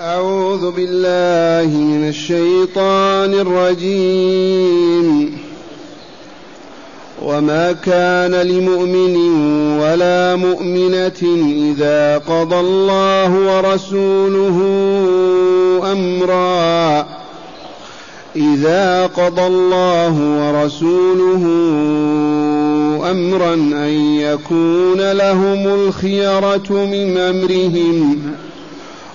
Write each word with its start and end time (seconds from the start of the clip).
أعوذ 0.00 0.70
بالله 0.70 1.76
من 1.76 2.08
الشيطان 2.08 3.34
الرجيم. 3.34 5.38
وما 7.22 7.72
كان 7.72 8.34
لمؤمن 8.34 9.16
ولا 9.80 10.36
مؤمنة 10.36 11.22
إذا 11.52 12.18
قضى 12.18 12.60
الله 12.60 13.34
ورسوله 13.34 14.58
أمرا. 15.92 17.06
إذا 18.36 19.06
قضى 19.06 19.46
الله 19.46 20.20
ورسوله 20.20 21.42
أمرا 23.10 23.54
أن 23.54 24.18
يكون 24.20 25.12
لهم 25.12 25.66
الخيرة 25.66 26.70
من 26.70 27.16
أمرهم. 27.16 28.18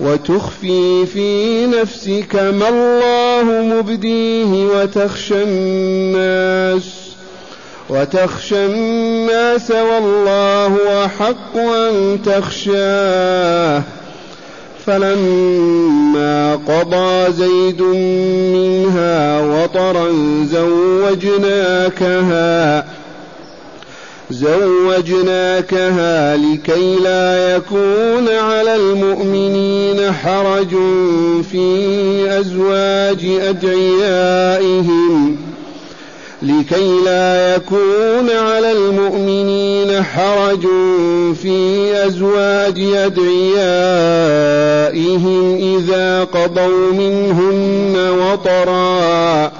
وتخفي 0.00 1.06
في 1.06 1.66
نفسك 1.66 2.34
ما 2.34 2.68
الله 2.68 3.62
مبديه 3.62 4.66
وتخشى 4.66 5.42
الناس 5.42 7.10
وتخشى 7.90 8.66
الناس 8.66 9.70
والله 9.70 11.04
أحق 11.04 11.56
أن 11.56 12.18
تخشاه. 12.24 13.82
فلما 14.86 16.54
قضى 16.54 17.32
زيد 17.32 17.82
منها 17.82 19.40
وطرا 19.40 20.12
زوجناكها 20.52 22.00
زوجناكها 24.30 25.96
لكي 26.36 26.96
لا 26.96 27.56
يكون 27.56 28.28
على 28.28 28.76
المؤمنين 28.76 30.12
حرج 30.12 30.68
في 31.50 32.38
أزواج 32.40 33.24
أدعيائهم. 33.40 35.36
لكي 36.42 37.00
لا 37.04 37.56
يكون 37.56 38.30
على 38.30 38.72
المؤمنين 38.72 40.02
حرج 40.02 40.66
في 41.42 41.88
أزواج 42.06 42.80
أدعيائهم 42.80 43.34
إذا 45.54 46.24
قضوا 46.24 46.92
منهن 46.92 47.96
وطرًا. 48.10 49.59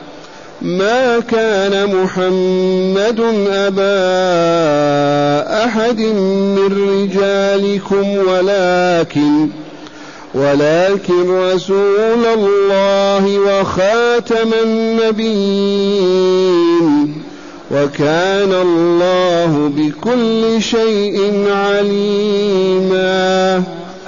ما 0.61 1.19
كان 1.19 1.95
محمد 1.95 3.19
أبا 3.49 3.95
أحد 5.65 5.99
من 5.99 6.69
رجالكم 6.89 8.17
ولكن 8.27 9.49
ولكن 10.33 11.29
رسول 11.29 12.25
الله 12.25 13.39
وخاتم 13.39 14.51
النبيين 14.63 16.01
وكان 17.71 18.53
الله 18.53 19.71
بكل 19.75 20.61
شيء 20.61 21.45
عليما. 21.51 23.03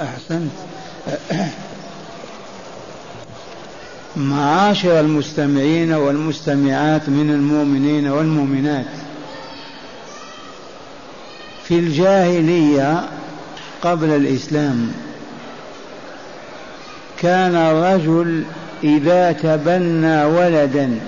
أحسنت. 0.00 0.50
معاشر 4.24 5.00
المستمعين 5.00 5.92
والمستمعات 5.92 7.08
من 7.08 7.30
المؤمنين 7.30 8.08
والمؤمنات. 8.08 8.86
في 11.64 11.78
الجاهلية 11.78 13.08
قبل 13.82 14.10
الإسلام 14.10 14.92
كان 17.22 17.54
الرجل 17.54 18.44
إذا 18.84 19.32
تبنى 19.32 20.24
ولدا 20.24 21.00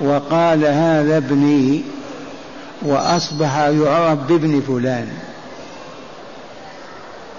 وقال 0.00 0.64
هذا 0.64 1.16
ابني 1.16 1.82
وأصبح 2.82 3.56
يعرف 3.56 4.18
بابن 4.18 4.60
فلان. 4.60 5.08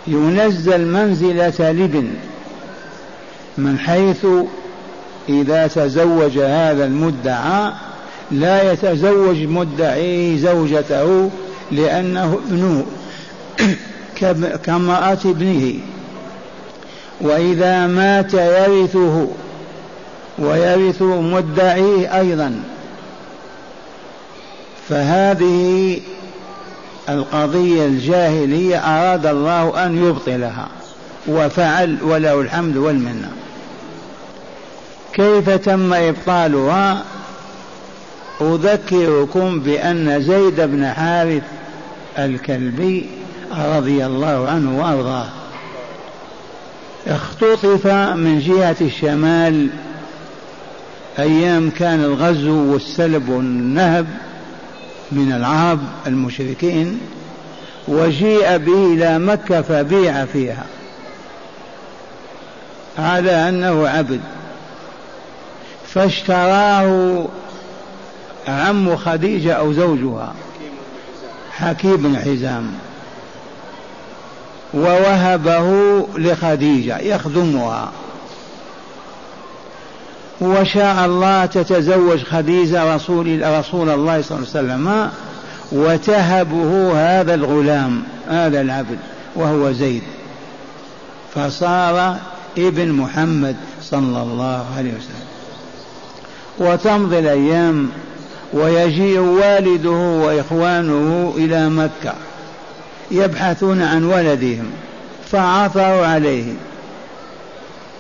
ينزل 0.08 0.86
منزلة 0.86 1.72
الابن 1.72 2.14
من 3.58 3.80
حيث 3.80 4.26
إذا 5.30 5.68
تزوج 5.68 6.38
هذا 6.38 6.86
المدعى 6.86 7.72
لا 8.32 8.72
يتزوج 8.72 9.38
مدعيه 9.38 10.38
زوجته 10.38 11.30
لأنه 11.72 12.40
ابنه 12.48 12.86
كامرأة 14.66 15.18
ابنه. 15.26 15.74
وإذا 17.22 17.88
مات 17.88 18.34
يرثه 18.34 19.28
ويرث 20.40 21.02
مدعيه 21.02 22.20
أيضا. 22.20 22.64
فهذه 24.90 26.00
القضية 27.10 27.86
الجاهلية 27.86 28.78
أراد 28.78 29.26
الله 29.26 29.86
أن 29.86 30.08
يبطلها 30.08 30.68
وفعل 31.28 31.98
وله 32.04 32.42
الحمد 32.42 32.78
والمنة. 32.78 33.43
كيف 35.14 35.50
تم 35.50 35.94
إبطالها؟ 35.94 37.04
أذكركم 38.42 39.60
بأن 39.60 40.22
زيد 40.22 40.62
بن 40.62 40.86
حارث 40.88 41.44
الكلبي 42.20 43.06
رضي 43.58 44.06
الله 44.06 44.48
عنه 44.48 44.80
وأرضاه. 44.80 45.30
اختطف 47.08 47.88
من 48.16 48.40
جهة 48.40 48.76
الشمال. 48.82 49.68
أيام 51.20 51.70
كان 51.70 52.04
الغزو 52.04 52.74
والسلب 52.74 53.30
والنهب 53.30 54.08
من 55.12 55.32
العرب 55.32 55.80
المشركين 56.08 57.00
وجيء 57.88 58.58
به 58.58 58.94
إلى 58.94 59.20
مكة 59.20 59.62
فبيع 59.62 60.26
فيها. 60.26 60.66
على 63.00 63.50
أنه 63.50 63.88
عبد. 63.88 64.22
فاشتراه 65.94 67.26
عم 68.48 68.96
خديجة 68.96 69.54
أو 69.54 69.74
زوجها 69.74 70.34
حكيم 71.52 71.98
بن 71.98 72.18
حزام 72.18 72.72
ووهبه 74.74 76.00
لخديجة 76.18 76.98
يخدمها. 76.98 77.92
وشاء 80.42 81.06
الله 81.06 81.46
تتزوج 81.46 82.24
خديجة 82.24 82.96
رسول 82.96 83.58
رسول 83.60 83.90
الله 83.90 84.22
صلى 84.22 84.38
الله 84.38 84.50
عليه 84.56 84.60
وسلم 84.60 85.10
وتهبه 85.72 86.92
هذا 86.96 87.34
الغلام 87.34 88.04
هذا 88.30 88.62
العبد 88.62 89.00
وهو 89.36 89.72
زيد. 89.72 90.04
فصار 91.36 92.18
ابن 92.58 92.92
محمد 92.92 93.56
صلى 93.82 94.22
الله 94.22 94.66
عليه 94.78 94.92
وسلم. 94.92 95.33
وتمضي 96.60 97.20
الأيام 97.20 97.90
ويجيء 98.54 99.20
والده 99.20 99.90
وإخوانه 99.90 101.34
إلى 101.38 101.70
مكة 101.70 102.14
يبحثون 103.12 103.82
عن 103.82 104.04
ولدهم 104.04 104.66
فعثروا 105.32 106.06
عليه 106.06 106.54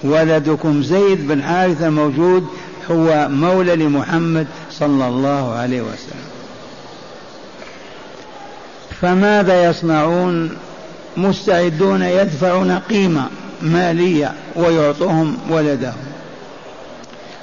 ولدكم 0.03 0.83
زيد 0.83 1.27
بن 1.27 1.43
حارثة 1.43 1.89
موجود 1.89 2.47
هو 2.91 3.27
مولى 3.29 3.75
لمحمد 3.75 4.47
صلى 4.71 5.07
الله 5.07 5.53
عليه 5.53 5.81
وسلم. 5.81 6.23
فماذا 9.01 9.69
يصنعون؟ 9.69 10.57
مستعدون 11.17 12.01
يدفعون 12.01 12.79
قيمة 12.89 13.27
مالية 13.61 14.33
ويعطوهم 14.55 15.37
ولدهم. 15.49 16.12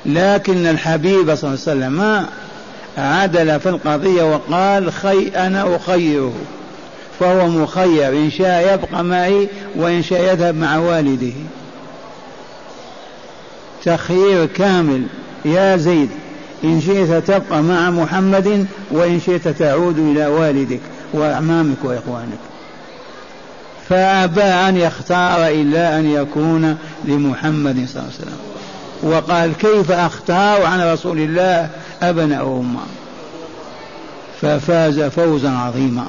لكن 0.06 0.66
الحبيب 0.66 1.34
صلى 1.34 1.50
الله 1.50 1.60
عليه 1.66 1.96
وسلم 1.96 2.26
عدل 2.98 3.60
في 3.60 3.68
القضية 3.68 4.22
وقال 4.34 4.92
خي 4.92 5.28
أنا 5.28 5.76
أخيره 5.76 6.32
فهو 7.20 7.48
مخير 7.48 8.08
إن 8.08 8.30
شاء 8.30 8.74
يبقى 8.74 9.04
معي 9.04 9.48
وإن 9.76 10.02
شاء 10.02 10.32
يذهب 10.32 10.54
مع 10.54 10.78
والده. 10.78 11.32
تخيير 13.84 14.46
كامل 14.46 15.02
يا 15.44 15.76
زيد 15.76 16.08
إن 16.64 16.80
شئت 16.80 17.12
تبقى 17.30 17.62
مع 17.62 17.90
محمد 17.90 18.66
وإن 18.90 19.20
شئت 19.20 19.48
تعود 19.48 19.98
إلى 19.98 20.26
والدك 20.26 20.80
وأعمامك 21.12 21.76
وإخوانك. 21.84 22.38
فأبى 23.88 24.42
أن 24.42 24.76
يختار 24.76 25.48
إلا 25.48 25.98
أن 25.98 26.10
يكون 26.10 26.78
لمحمد 27.04 27.74
صلى 27.88 28.02
الله 28.02 28.12
عليه 28.12 28.22
وسلم. 28.22 28.49
وقال 29.02 29.52
كيف 29.52 29.90
أختار 29.90 30.62
عن 30.62 30.92
رسول 30.92 31.18
الله 31.18 31.68
أبا 32.02 32.36
أو 32.36 32.60
أما 32.60 32.86
ففاز 34.40 35.00
فوزا 35.00 35.50
عظيما. 35.50 36.06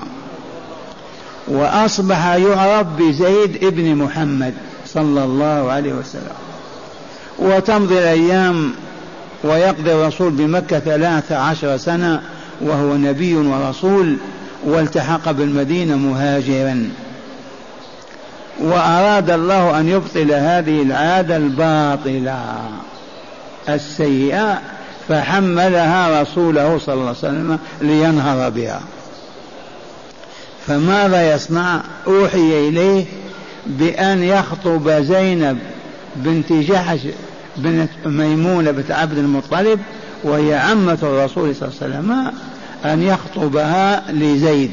وأصبح 1.47 2.25
يعرف 2.25 2.87
بزيد 2.87 3.63
ابن 3.63 3.95
محمد 3.95 4.53
صلى 4.87 5.23
الله 5.23 5.71
عليه 5.71 5.93
وسلم. 5.93 6.35
وتمضي 7.39 7.99
الأيام 7.99 8.73
ويقضي 9.43 9.93
الرسول 9.93 10.31
بمكة 10.31 10.79
ثلاث 10.79 11.31
عشر 11.31 11.77
سنة 11.77 12.21
وهو 12.61 12.97
نبي 12.97 13.35
ورسول 13.35 14.17
والتحق 14.63 15.31
بالمدينة 15.31 15.97
مهاجرا. 15.97 16.89
وأراد 18.61 19.29
الله 19.29 19.79
أن 19.79 19.89
يبطل 19.89 20.31
هذه 20.31 20.81
العادة 20.81 21.37
الباطلة 21.37 22.55
السيئة 23.69 24.61
فحملها 25.09 26.21
رسوله 26.21 26.77
صلى 26.77 26.93
الله 26.93 27.07
عليه 27.07 27.17
وسلم 27.17 27.59
لينهض 27.81 28.53
بها. 28.53 28.81
فماذا 30.67 31.35
يصنع؟ 31.35 31.81
أوحي 32.07 32.69
إليه 32.69 33.05
بأن 33.65 34.23
يخطب 34.23 34.89
زينب 34.89 35.59
بنت 36.15 36.53
جحش 36.53 36.99
بنت 37.57 37.89
ميمونة 38.05 38.71
بنت 38.71 38.91
عبد 38.91 39.17
المطلب 39.17 39.79
وهي 40.23 40.55
عمة 40.55 40.97
الرسول 41.03 41.55
صلى 41.55 41.69
الله 41.69 41.77
عليه 41.81 41.95
وسلم 41.95 42.31
أن 42.85 43.03
يخطبها 43.03 44.11
لزيد 44.11 44.71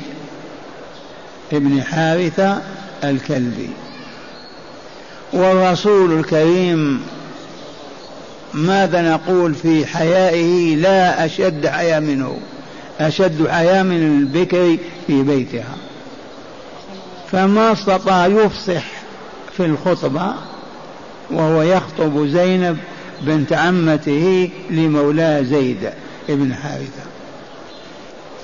ابن 1.53 1.83
حارثة 1.83 2.59
الكلبي 3.05 3.71
والرسول 5.33 6.19
الكريم 6.19 7.03
ماذا 8.55 9.03
نقول 9.03 9.55
في 9.55 9.87
حيائه 9.87 10.77
لا 10.77 11.25
أشد 11.25 11.67
حياء 11.67 12.01
منه؟ 12.01 12.39
أشد 13.01 13.49
حياء 13.49 13.85
من 13.85 14.19
البكر 14.19 14.77
في 15.07 15.23
بيتها. 15.23 15.77
فما 17.33 17.73
استطاع 17.73 18.27
يفصح 18.27 18.85
في 19.57 19.65
الخطبة 19.65 20.35
وهو 21.31 21.63
يخطب 21.63 22.27
زينب 22.27 22.77
بنت 23.23 23.53
عمته 23.53 24.51
لمولاه 24.71 25.43
زيد 25.43 25.91
بن 26.29 26.55
حارثة. 26.55 27.03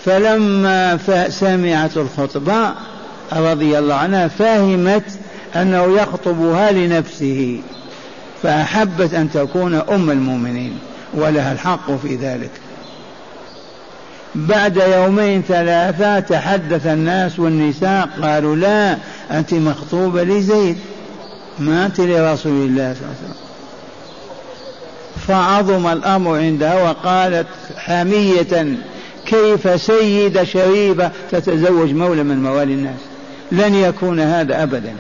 فلما 0.05 0.99
سمعت 1.29 1.97
الخطبة 1.97 2.75
رضي 3.33 3.79
الله 3.79 3.95
عنها 3.95 4.29
فهمت 4.29 5.05
أنه 5.57 5.97
يخطبها 5.97 6.73
لنفسه 6.73 7.61
فأحبت 8.43 9.15
أن 9.15 9.31
تكون 9.31 9.75
أم 9.75 10.11
المؤمنين 10.11 10.79
ولها 11.15 11.53
الحق 11.53 11.91
في 11.91 12.17
ذلك. 12.17 12.51
بعد 14.35 14.77
يومين 14.77 15.43
ثلاثة 15.43 16.21
تحدث 16.21 16.87
الناس 16.87 17.39
والنساء 17.39 18.09
قالوا 18.23 18.57
لا 18.57 18.97
أنت 19.31 19.55
مخطوبة 19.55 20.23
لزيد 20.23 20.79
ما 21.59 21.87
أنت 21.87 22.01
لرسول 22.01 22.67
الله 22.67 22.95
صلى 22.95 23.03
الله 23.03 23.15
عليه 23.19 23.25
وسلم. 23.25 23.35
فعظم 25.29 25.87
الأمر 25.87 26.37
عندها 26.37 26.91
وقالت 26.91 27.47
حمية 27.77 28.77
كيف 29.27 29.81
سيدة 29.81 30.45
شريفة 30.45 31.11
تتزوج 31.31 31.91
مولى 31.91 32.23
من 32.23 32.43
موالي 32.43 32.75
الناس؟ 32.75 33.01
لن 33.59 33.75
يكون 33.75 34.21
هذا 34.21 34.63
أبدا. 34.63 34.95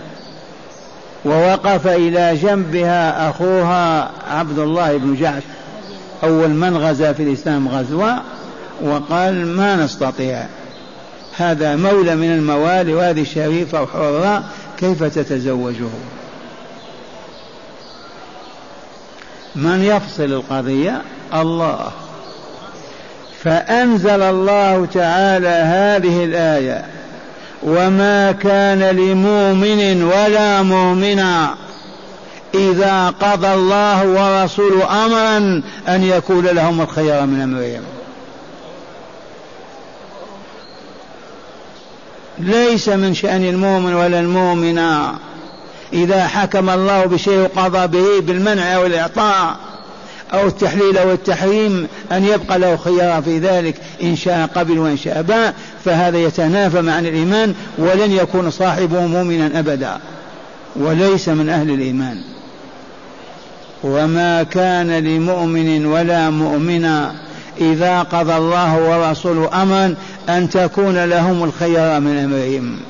ووقف 1.24 1.86
إلى 1.86 2.36
جنبها 2.36 3.30
أخوها 3.30 4.10
عبد 4.30 4.58
الله 4.58 4.96
بن 4.96 5.14
جعش 5.14 5.42
أول 6.24 6.48
من 6.48 6.76
غزا 6.76 7.12
في 7.12 7.22
الإسلام 7.22 7.68
غزوة 7.68 8.22
وقال 8.82 9.46
ما 9.46 9.76
نستطيع. 9.76 10.46
هذا 11.36 11.76
مولى 11.76 12.16
من 12.16 12.32
الموالي 12.32 12.94
وهذه 12.94 13.24
شريفة 13.24 13.82
وحرة 13.82 14.44
كيف 14.78 15.04
تتزوجه؟ 15.04 15.88
من 19.56 19.82
يفصل 19.82 20.24
القضية؟ 20.24 21.02
الله. 21.34 21.90
فأنزل 23.42 24.22
الله 24.22 24.86
تعالى 24.86 25.48
هذه 25.48 26.24
الآية. 26.24 26.93
وما 27.64 28.32
كان 28.32 28.82
لمؤمن 28.82 30.02
ولا 30.04 30.62
مؤمنا 30.62 31.54
إذا 32.54 33.14
قضى 33.20 33.54
الله 33.54 34.06
ورسوله 34.06 35.04
أمرا 35.04 35.62
أن 35.88 36.04
يكون 36.04 36.46
لهم 36.46 36.80
الخير 36.80 37.26
من 37.26 37.40
أمرهم. 37.40 37.82
ليس 42.38 42.88
من 42.88 43.14
شأن 43.14 43.44
المؤمن 43.44 43.94
ولا 43.94 44.20
المؤمنة. 44.20 45.14
إذا 45.92 46.26
حكم 46.26 46.70
الله 46.70 47.04
بشيء 47.04 47.48
قضى 47.56 47.86
به 47.86 48.20
بالمنع 48.20 48.76
أو 48.76 48.86
الإعطاء 48.86 49.56
أو 50.34 50.46
التحليل 50.46 50.98
أو 50.98 51.12
التحريم 51.12 51.88
أن 52.12 52.24
يبقى 52.24 52.58
له 52.58 52.76
خيار 52.76 53.22
في 53.22 53.38
ذلك 53.38 53.74
إن 54.02 54.16
شاء 54.16 54.46
قبل 54.54 54.78
وإن 54.78 54.96
شاء 54.96 55.22
باء 55.22 55.54
فهذا 55.84 56.18
يتنافى 56.18 56.80
مع 56.82 56.98
الإيمان 56.98 57.54
ولن 57.78 58.12
يكون 58.12 58.50
صاحبه 58.50 59.06
مؤمنا 59.06 59.58
أبدا 59.58 59.98
وليس 60.76 61.28
من 61.28 61.48
أهل 61.48 61.70
الإيمان. 61.70 62.20
وما 63.82 64.42
كان 64.42 64.98
لمؤمن 64.98 65.86
ولا 65.86 66.30
مؤمنا 66.30 67.14
إذا 67.60 68.02
قضى 68.02 68.36
الله 68.36 68.78
ورسوله 68.78 69.62
أمرا 69.62 69.94
أن 70.28 70.50
تكون 70.50 71.04
لهم 71.04 71.44
الخيار 71.44 72.00
من 72.00 72.18
أمرهم. 72.18 72.80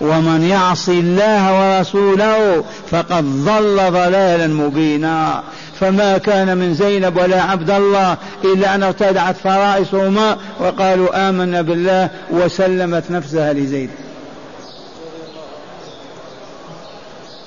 ومن 0.00 0.42
يعص 0.42 0.88
الله 0.88 1.76
ورسوله 1.76 2.64
فقد 2.90 3.24
ضل 3.24 3.76
ضلالا 3.76 4.46
مبينا. 4.46 5.42
فما 5.80 6.18
كان 6.18 6.58
من 6.58 6.74
زينب 6.74 7.16
ولا 7.16 7.42
عبد 7.42 7.70
الله 7.70 8.16
إلا 8.44 8.74
أن 8.74 8.82
ارتدعت 8.82 9.36
فرائصهما 9.36 10.36
وقالوا 10.60 11.28
آمنا 11.28 11.62
بالله 11.62 12.10
وسلمت 12.30 13.10
نفسها 13.10 13.52
لزيد 13.52 13.90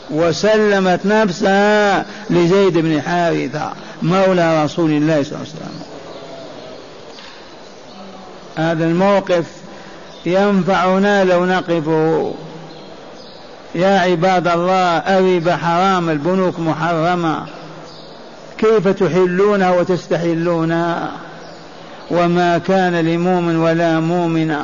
وسلمت 0.10 1.06
نفسها 1.06 2.06
لزيد 2.30 2.78
بن 2.78 3.02
حارثة 3.02 3.74
مولى 4.02 4.64
رسول 4.64 4.92
الله 4.92 5.24
صلى 5.24 5.36
الله 5.36 5.38
عليه 5.38 5.50
وسلم. 5.50 5.82
هذا 8.56 8.86
الموقف 8.86 9.46
ينفعنا 10.26 11.24
لو 11.24 11.46
نقفه. 11.46 12.34
يا 13.76 14.00
عباد 14.00 14.48
الله 14.48 14.98
الربا 14.98 15.56
حرام 15.56 16.10
البنوك 16.10 16.60
محرمة. 16.60 17.46
كيف 18.62 18.88
تحلونها 18.88 19.72
وتستحلونها؟ 19.80 21.12
وما 22.12 22.58
كان 22.58 22.96
لمؤمن 22.96 23.56
ولا 23.56 24.00
مؤمن 24.00 24.56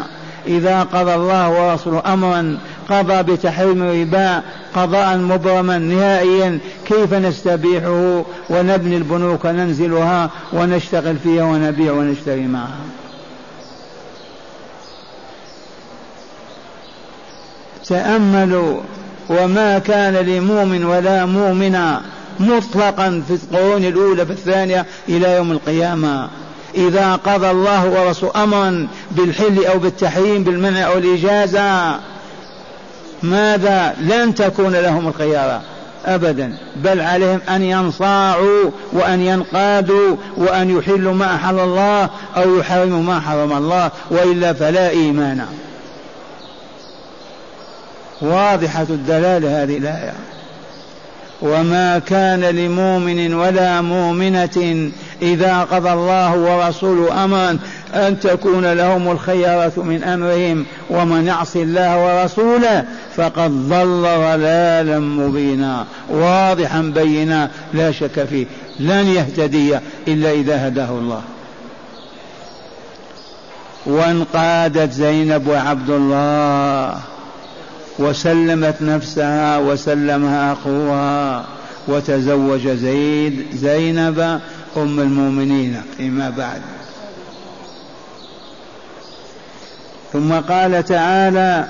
إذا 0.48 0.84
قضى 0.84 1.16
الله 1.16 1.50
ورسوله 1.50 2.14
أمرا 2.14 2.58
قضى 2.90 3.24
بتحريم 3.24 3.84
الربا 3.84 4.42
قضاء 4.76 5.18
مبرما 5.18 5.78
نهائيا 5.78 6.60
كيف 6.86 7.14
نستبيحه 7.14 8.24
ونبني 8.50 8.98
البنوك 8.98 9.46
ننزلها 9.46 10.30
ونشتغل 10.54 11.16
فيها 11.24 11.44
ونبيع 11.44 11.92
ونشتري 11.94 12.48
معها؟ 12.48 12.80
تأملوا 17.86 18.80
وما 19.30 19.80
كان 19.80 20.14
لمؤمن 20.14 20.86
ولا 20.86 21.26
مؤمنة 21.26 22.02
مطلقا 22.40 23.24
في 23.28 23.34
القرون 23.34 23.86
الأولى 23.86 24.26
في 24.26 24.32
الثانية 24.32 24.86
إلى 25.10 25.36
يوم 25.36 25.52
القيامة. 25.52 26.30
إذا 26.76 27.16
قضى 27.16 27.52
الله 27.52 27.90
ورسوله 27.90 28.44
أمرا 28.44 28.88
بالحل 29.12 29.66
أو 29.66 29.80
بالتحريم 29.80 30.44
بالمنع 30.44 30.88
أو 30.88 30.98
الإجازة 30.98 31.96
ماذا؟ 33.24 33.96
لن 34.02 34.36
تكون 34.36 34.76
لهم 34.76 35.08
الخيارة 35.08 35.62
أبدا. 36.06 36.58
بل 36.76 37.02
عليهم 37.02 37.40
أن 37.50 37.64
ينصاعوا 37.64 38.72
وأن 38.94 39.22
ينقادوا 39.22 40.16
وأن 40.38 40.78
يحلوا 40.78 41.14
ما 41.14 41.36
أحل 41.36 41.60
الله 41.60 42.10
أو 42.38 42.58
يحرموا 42.60 43.04
ما 43.04 43.20
حرم 43.20 43.58
الله 43.58 43.92
وإلا 44.12 44.54
فلا 44.54 44.90
إيمان 44.90 45.46
واضحة 48.22 48.86
الدلالة 48.90 49.64
هذه 49.64 49.78
الآية. 49.78 50.14
وما 51.42 52.00
كان 52.00 52.42
لمؤمن 52.42 53.34
ولا 53.34 53.82
مؤمنة 53.82 54.92
إذا 55.22 55.62
قضى 55.72 55.94
الله 55.94 56.36
ورسوله 56.38 57.24
أمرا 57.24 57.58
أن 57.94 58.20
تكون 58.20 58.74
لهم 58.74 59.12
الخيرة 59.12 59.74
من 59.76 60.04
أمرهم 60.04 60.66
ومن 60.90 61.28
يعص 61.28 61.56
الله 61.56 62.06
ورسوله 62.06 62.86
فقد 63.16 63.70
ضل 63.70 64.02
ضلالا 64.02 65.00
مبينا 65.00 65.86
واضحا 66.10 66.82
بينا 66.82 67.52
لا 67.74 67.92
شك 67.92 68.24
فيه 68.24 68.46
لن 68.80 69.08
يهتدي 69.08 69.78
إلا 70.08 70.32
إذا 70.32 70.68
هداه 70.68 70.90
الله. 70.90 71.22
وانقادت 73.86 74.92
زينب 74.92 75.48
وعبد 75.48 75.90
الله 75.90 77.00
وسلمت 78.00 78.82
نفسها 78.82 79.58
وسلمها 79.58 80.54
أخوها 80.54 81.46
وتزوج 81.88 82.68
زيد 82.68 83.46
زينب 83.54 84.20
أم 84.78 85.00
المؤمنين 85.00 85.82
فيما 85.98 86.30
بعد. 86.30 86.62
ثم 90.14 90.34
قال 90.34 90.86
تعالى 90.86 91.66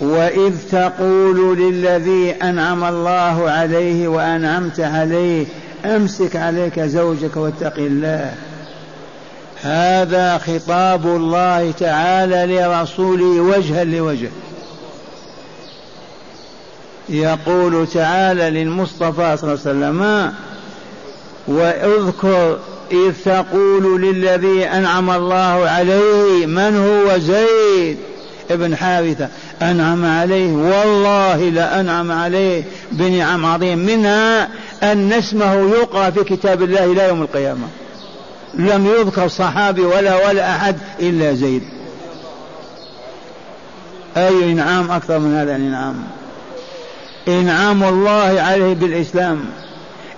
وإذ 0.00 0.54
تقول 0.70 1.58
للذي 1.58 2.34
أنعم 2.42 2.84
الله 2.84 3.50
عليه 3.50 4.08
وأنعمت 4.08 4.80
عليه 4.80 5.46
أمسك 5.84 6.36
عليك 6.36 6.80
زوجك 6.80 7.36
واتق 7.36 7.74
الله. 7.76 8.34
هذا 9.62 10.38
خطاب 10.38 11.06
الله 11.06 11.70
تعالى 11.70 12.56
لرسوله 12.56 13.40
وجها 13.40 13.84
لوجه. 13.84 14.30
يقول 17.08 17.86
تعالى 17.86 18.50
للمصطفى 18.50 19.36
صلى 19.36 19.52
الله 19.52 19.60
عليه 19.66 19.70
وسلم 19.70 20.32
واذكر 21.46 22.58
إذ 22.92 23.12
تقول 23.24 24.02
للذي 24.02 24.64
أنعم 24.64 25.10
الله 25.10 25.68
عليه 25.68 26.46
من 26.46 26.76
هو 26.76 27.18
زيد 27.18 27.98
ابن 28.50 28.76
حارثة 28.76 29.28
أنعم 29.62 30.04
عليه 30.04 30.52
والله 30.52 31.36
لأنعم 31.36 32.12
عليه 32.12 32.64
بنعم 32.92 33.46
عظيم 33.46 33.78
منها 33.78 34.48
أن 34.82 35.12
اسمه 35.12 35.54
يقرأ 35.54 36.10
في 36.10 36.24
كتاب 36.24 36.62
الله 36.62 36.84
إلى 36.84 37.08
يوم 37.08 37.22
القيامة. 37.22 37.66
لم 38.54 38.86
يذكر 38.86 39.28
صحابي 39.28 39.82
ولا 39.82 40.28
ولا 40.28 40.50
أحد 40.56 40.76
إلا 41.00 41.34
زيد. 41.34 41.62
أي 44.16 44.52
إنعام 44.52 44.90
أكثر 44.90 45.18
من 45.18 45.34
هذا 45.34 45.56
الإنعام؟ 45.56 45.94
إنعام 47.28 47.84
الله 47.84 48.40
عليه 48.40 48.74
بالإسلام. 48.74 49.44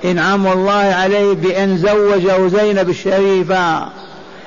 إنعام 0.04 0.46
الله 0.46 0.72
عليه 0.72 1.32
بأن 1.32 1.78
زوجه 1.78 2.48
زينب 2.48 2.88
الشريفة 2.88 3.88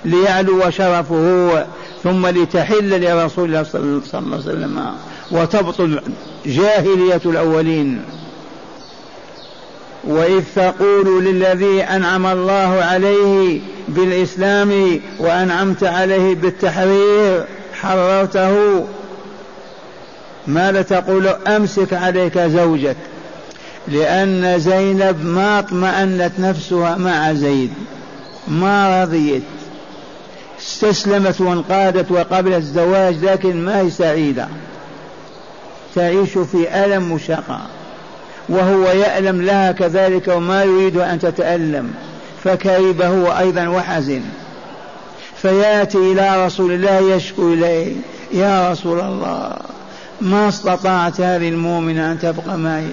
ليعلو 0.06 0.70
شرفه 0.70 1.66
ثم 2.04 2.28
لتحل 2.28 3.02
لرسول 3.02 3.46
الله 3.46 3.64
صلى 3.64 3.80
الله 3.82 4.04
عليه 4.14 4.38
وسلم 4.38 4.86
وتبطل 5.32 6.02
جاهلية 6.46 7.22
الأولين. 7.26 8.02
وإذ 10.08 10.44
تقول 10.56 11.26
للذي 11.26 11.84
أنعم 11.84 12.26
الله 12.26 12.84
عليه 12.84 13.60
بالإسلام 13.88 15.00
وأنعمت 15.20 15.84
عليه 15.84 16.36
بالتحرير 16.36 17.44
حررته 17.82 18.86
ماذا 20.48 20.82
تقول 20.82 21.28
أمسك 21.28 21.94
عليك 21.94 22.40
زوجك؟ 22.40 22.98
لأن 23.88 24.60
زينب 24.60 25.26
ما 25.26 25.60
اطمأنت 25.60 26.32
نفسها 26.40 26.98
مع 26.98 27.34
زيد 27.34 27.74
ما 28.48 29.04
رضيت 29.04 29.44
استسلمت 30.60 31.42
وانقادت 31.42 32.12
وقبلت 32.12 32.56
الزواج 32.56 33.16
لكن 33.26 33.66
ما 33.66 33.80
هي 33.80 33.90
سعيدة؟ 33.90 34.48
تعيش 35.96 36.30
في 36.30 36.86
ألم 36.86 37.12
وشقاء. 37.12 37.77
وهو 38.50 38.88
يألم 38.88 39.42
لها 39.42 39.72
كذلك 39.72 40.28
وما 40.28 40.64
يريد 40.64 40.98
أن 40.98 41.20
تتألم 41.20 41.94
فكرب 42.44 43.02
هو 43.02 43.38
أيضا 43.40 43.68
وحزن. 43.68 44.22
فيأتي 45.42 45.98
إلى 45.98 46.46
رسول 46.46 46.72
الله 46.72 47.16
يشكو 47.16 47.54
إليه 47.54 47.96
يا 48.34 48.72
رسول 48.72 49.00
الله 49.00 49.54
ما 50.22 50.48
استطعت 50.48 51.22
هذه 51.22 51.50
المؤمنة 51.50 52.12
أن 52.12 52.20
تبقى 52.20 52.58
معي. 52.58 52.90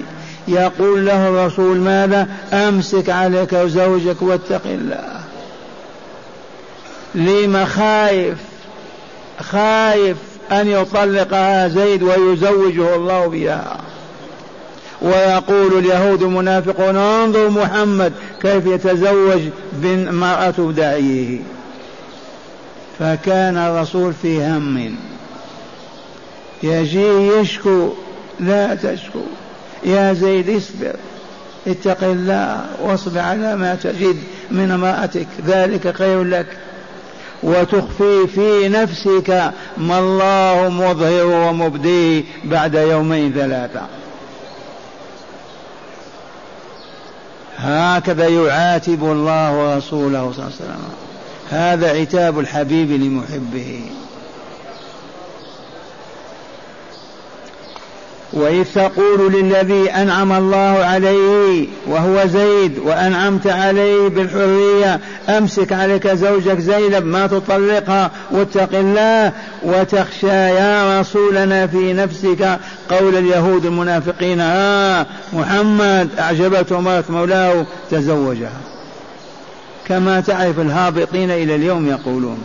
يقول 0.49 1.07
له 1.07 1.29
الرسول 1.29 1.77
ماذا؟ 1.77 2.29
أمسك 2.53 3.11
عليك 3.11 3.55
زوجك 3.55 4.23
واتق 4.23 4.63
الله. 4.65 5.21
لما 7.15 7.65
خايف 7.65 8.39
خايف 9.41 10.17
أن 10.53 10.69
يطلقها 10.69 11.69
زيد 11.69 12.03
ويزوجه 12.03 12.95
الله 12.95 13.27
بها. 13.27 13.77
ويقول 15.05 15.79
اليهود 15.79 16.23
المنافقون 16.23 16.97
انظر 16.97 17.51
محمد 17.51 18.13
كيف 18.43 18.67
يتزوج 18.67 19.41
بامرأة 19.73 20.73
داعيه. 20.77 21.39
فكان 22.99 23.57
الرسول 23.57 24.13
في 24.23 24.45
هم. 24.45 24.97
يجي 26.63 27.29
يشكو 27.29 27.89
لا 28.41 28.75
تشكو. 28.75 29.21
يا 29.85 30.13
زيد 30.13 30.51
اصبر. 30.51 30.97
اتق 31.67 32.05
الله 32.05 32.67
واصبر 32.83 33.21
على 33.21 33.57
ما 33.57 33.75
تجد 33.75 34.17
من 34.51 34.71
امرأتك. 34.71 35.27
ذلك 35.47 35.97
خير 35.97 36.23
لك. 36.23 36.47
وتخفي 37.43 38.27
في 38.35 38.69
نفسك 38.69 39.53
ما 39.77 39.99
الله 39.99 40.69
مظهر 40.69 41.27
ومبديه 41.27 42.23
بعد 42.45 42.75
يومين 42.75 43.33
ثلاثة. 43.33 43.87
هكذا 47.65 48.29
يعاتب 48.29 49.05
الله 49.05 49.59
ورسوله 49.59 50.33
صلى 50.33 50.45
الله 50.45 50.45
عليه 50.45 50.55
وسلم. 50.55 50.85
هذا 51.51 52.01
عتاب 52.01 52.39
الحبيب 52.39 52.91
لمحبه. 52.91 53.81
وإذ 58.35 58.65
تقول 58.75 59.33
للذي 59.33 59.91
أنعم 59.91 60.33
الله 60.33 60.85
عليه 60.85 61.67
وهو 61.87 62.27
زيد 62.27 62.79
وأنعمت 62.79 63.47
عليه 63.47 64.09
بالحرية 64.09 65.01
أمسك 65.29 65.73
عليك 65.73 66.09
زوجك 66.09 66.59
زينب 66.59 67.05
ما 67.05 67.27
تطلقها 67.27 68.11
واتق 68.31 68.79
الله 68.79 69.33
وتخشى 69.63 70.27
يا 70.27 71.01
رسولنا 71.01 71.67
في 71.67 71.93
نفسك. 71.93 72.59
قول 72.91 73.17
اليهود 73.17 73.67
المنافقين 73.67 74.41
آه 74.41 75.07
محمد 75.33 76.09
أعجبته 76.19 76.81
مرة 76.81 77.05
مولاه 77.09 77.67
تزوجها. 77.91 78.61
كما 79.89 80.21
تعرف 80.21 80.61
الهابطين 80.61 81.31
إلى 81.31 81.55
اليوم 81.55 81.89
يقولون. 81.89 82.39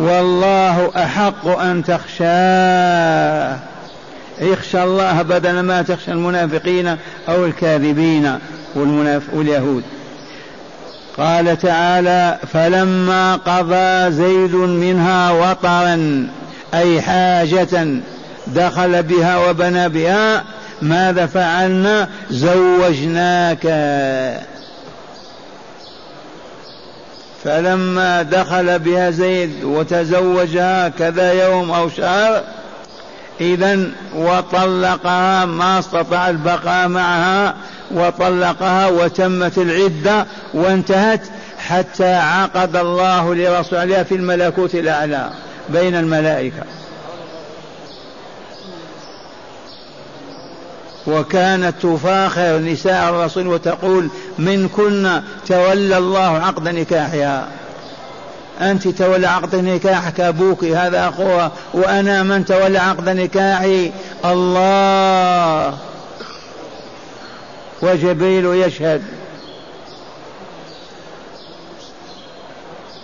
والله 0.00 0.90
أحق 0.96 1.46
أن 1.46 1.84
تخشاه. 1.84 3.58
اخشى 4.40 4.82
الله 4.82 5.22
بدل 5.22 5.60
ما 5.60 5.82
تخشى 5.82 6.12
المنافقين 6.12 6.96
أو 7.28 7.44
الكاذبين 7.44 8.38
والمناف 8.74 9.22
واليهود. 9.32 9.82
قال 11.16 11.58
تعالى 11.58 12.38
فلما 12.52 13.36
قضى 13.36 14.12
زيد 14.12 14.54
منها 14.54 15.30
وطرا 15.30 16.28
أي 16.74 17.02
حاجة 17.02 18.00
دخل 18.46 19.02
بها 19.02 19.48
وبنى 19.48 19.88
بها 19.88 20.44
ماذا 20.82 21.26
فعلنا؟ 21.26 22.08
زوجناك. 22.30 23.66
فلما 27.44 28.22
دخل 28.22 28.78
بها 28.78 29.10
زيد 29.10 29.64
وتزوجها 29.64 30.88
كذا 30.88 31.32
يوم 31.32 31.70
أو 31.70 31.88
شهر 31.88 32.42
إذا 33.40 33.80
وطلقها 34.16 35.44
ما 35.44 35.78
استطاع 35.78 36.30
البقاء 36.30 36.88
معها 36.88 37.54
وطلقها 37.90 38.88
وتمت 38.88 39.58
العدة 39.58 40.26
وانتهت 40.54 41.20
حتى 41.68 42.14
عقد 42.14 42.76
الله 42.76 43.34
لرسول 43.34 44.04
في 44.04 44.14
الملكوت 44.14 44.74
الأعلى 44.74 45.30
بين 45.68 45.94
الملائكة. 45.94 46.62
وكانت 51.06 51.74
تفاخر 51.82 52.58
نساء 52.58 53.10
الرسول 53.10 53.46
وتقول 53.46 54.08
من 54.38 54.68
كنا 54.68 55.24
تولى 55.46 55.98
الله 55.98 56.38
عقد 56.38 56.68
نكاحها. 56.68 57.48
أنت 58.60 58.88
تولى 58.88 59.26
عقد 59.26 59.56
نكاحك 59.56 60.20
أبوك 60.20 60.64
هذا 60.64 61.08
أخوها 61.08 61.52
وأنا 61.74 62.22
من 62.22 62.44
تولى 62.44 62.78
عقد 62.78 63.08
نكاحي؟ 63.08 63.92
الله. 64.24 65.78
وجبريل 67.82 68.46
يشهد. 68.46 69.02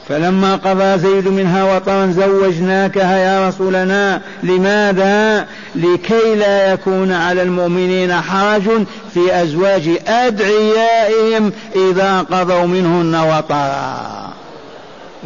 فلما 0.08 0.56
قضى 0.56 0.98
زيد 0.98 1.28
منها 1.28 1.76
وطرا 1.76 2.06
زوجناكها 2.06 3.16
يا 3.18 3.48
رسولنا 3.48 4.20
لماذا؟ 4.42 5.46
لكي 5.74 6.34
لا 6.34 6.72
يكون 6.72 7.12
على 7.12 7.42
المؤمنين 7.42 8.14
حرج 8.14 8.62
في 9.14 9.42
أزواج 9.42 9.90
أدعيائهم 10.06 11.52
إذا 11.76 12.20
قضوا 12.20 12.66
منهن 12.66 13.14
وطرا. 13.14 14.32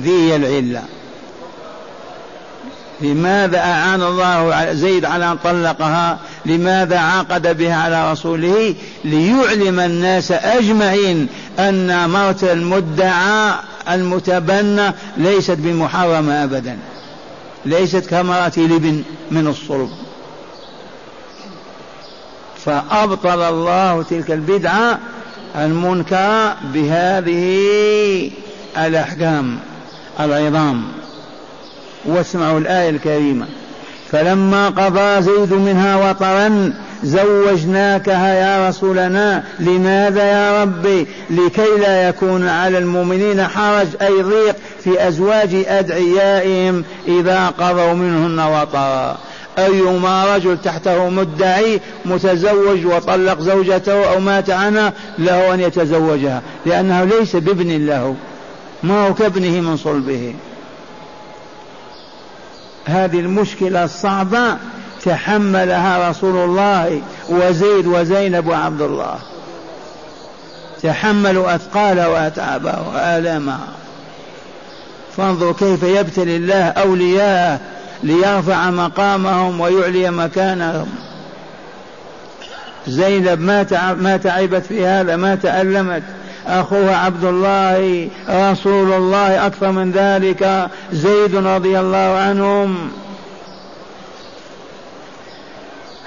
ذي 0.02 0.36
العلة. 0.36 0.82
لماذا 3.00 3.58
أعان 3.58 4.02
الله 4.02 4.72
زيد 4.72 5.04
على 5.04 5.30
أن 5.32 5.36
طلقها؟ 5.44 6.18
لماذا 6.46 6.98
عقد 6.98 7.58
بها 7.58 7.76
على 7.76 8.12
رسوله؟ 8.12 8.74
ليعلم 9.04 9.80
الناس 9.80 10.32
أجمعين 10.32 11.28
أن 11.58 12.10
موت 12.10 12.44
المدعى 12.44 13.52
المتبنى 13.90 14.92
ليست 15.16 15.56
بمحرمة 15.58 16.44
أبدا. 16.44 16.78
ليست 17.64 18.06
كمرأة 18.06 18.52
لبن 18.56 19.02
من 19.30 19.46
الصلب. 19.46 19.90
فأبطل 22.64 23.42
الله 23.42 24.02
تلك 24.02 24.30
البدعة 24.30 24.98
المنكرة 25.56 26.56
بهذه 26.74 28.30
الأحكام 28.78 29.58
العظام. 30.20 30.84
واسمعوا 32.04 32.58
الآية 32.58 32.90
الكريمة. 32.90 33.46
فلما 34.12 34.68
قضى 34.68 35.22
زيد 35.22 35.52
منها 35.52 36.10
وطرا 36.10 36.72
زوجناكها 37.04 38.34
يا 38.34 38.68
رسولنا. 38.68 39.44
لماذا 39.60 40.22
يا 40.22 40.62
ربي؟ 40.62 41.06
لكي 41.30 41.78
لا 41.80 42.08
يكون 42.08 42.48
على 42.48 42.78
المؤمنين 42.78 43.46
حرج 43.46 43.86
أي 44.02 44.22
ضيق 44.22 44.56
في 44.84 45.08
أزواج 45.08 45.64
أدعيائهم 45.68 46.84
إذا 47.08 47.46
قضوا 47.46 47.92
منهن 47.92 48.40
وطرا. 48.40 49.18
أيما 49.58 50.36
رجل 50.36 50.58
تحته 50.62 51.08
مدعي 51.08 51.80
متزوج 52.04 52.86
وطلق 52.86 53.40
زوجته 53.40 54.12
أو 54.12 54.20
مات 54.20 54.50
عنها 54.50 54.92
له 55.18 55.54
أن 55.54 55.60
يتزوجها 55.60 56.42
لأنه 56.66 57.04
ليس 57.04 57.36
بابن 57.36 57.86
له. 57.86 58.14
ما 58.82 59.06
هو 59.06 59.14
كابنه 59.14 59.60
من 59.60 59.76
صلبه. 59.76 60.34
هذه 62.84 63.20
المشكلة 63.20 63.84
الصعبة 63.84 64.56
تحملها 65.04 66.10
رسول 66.10 66.36
الله 66.36 67.00
وزيد 67.28 67.86
وزينب 67.86 68.46
وعبد 68.46 68.82
الله. 68.82 69.18
تحملوا 70.82 71.54
أثقال 71.54 72.00
وأتعابها 72.00 72.80
وآلامها. 72.92 73.68
فانظر 75.16 75.52
كيف 75.52 75.82
يبتلي 75.82 76.36
الله 76.36 76.64
أولياءه 76.68 77.60
ليرفع 78.02 78.70
مقامهم 78.70 79.60
ويعلي 79.60 80.10
مكانهم. 80.10 80.88
زينب 82.86 83.40
ما 83.40 83.66
ما 84.00 84.16
تعبت 84.16 84.66
في 84.66 84.86
هذا 84.86 85.16
ما 85.16 85.34
تألمت. 85.34 86.02
أخوها 86.46 86.96
عبد 86.96 87.24
الله 87.24 88.08
رسول 88.30 88.92
الله 88.92 89.46
أكثر 89.46 89.72
من 89.72 89.92
ذلك 89.92 90.68
زيد 90.92 91.36
رضي 91.36 91.80
الله 91.80 92.18
عنهم. 92.18 92.90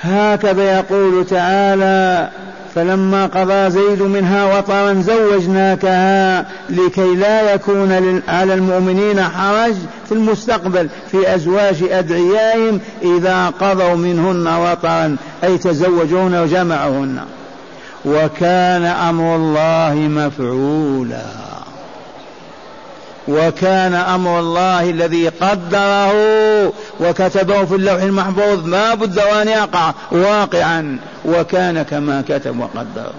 هكذا 0.04 0.78
يقول 0.78 1.26
تعالى 1.26 2.30
فلما 2.76 3.26
قضى 3.26 3.70
زيد 3.70 4.02
منها 4.02 4.58
وطرا 4.58 4.94
زوجناكها 4.94 6.46
لكي 6.70 7.16
لا 7.16 7.54
يكون 7.54 8.22
على 8.28 8.54
المؤمنين 8.54 9.24
حرج 9.24 9.74
في 10.06 10.12
المستقبل 10.12 10.90
في 11.12 11.36
أزواج 11.36 11.84
أدعيائهم 11.84 12.80
إذا 13.02 13.48
قضوا 13.48 13.96
منهن 13.96 14.48
وطرا 14.48 15.16
أي 15.44 15.58
تزوجون 15.58 16.42
وجمعهن 16.42 17.20
وكان 18.06 18.86
أمر 18.86 19.36
الله 19.36 19.96
مفعولا. 19.96 21.53
وكان 23.28 23.94
أمر 23.94 24.40
الله 24.40 24.90
الذي 24.90 25.28
قدره 25.28 26.14
وكتبه 27.00 27.66
في 27.66 27.76
اللوح 27.76 28.02
المحفوظ. 28.02 28.66
ما 28.66 28.94
بد 28.94 29.20
أن 29.20 29.48
يقع 29.48 29.94
واقعا. 30.12 30.98
وكان 31.26 31.82
كما 31.82 32.24
كتب 32.30 32.60
وقدر. 32.60 33.12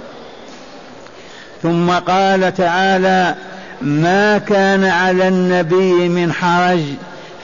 ثم 1.63 1.91
قال 1.91 2.55
تعالى 2.55 3.35
ما 3.83 4.39
كان 4.39 4.85
على 4.85 5.29
النبي 5.29 6.09
من 6.09 6.33
حرج 6.33 6.83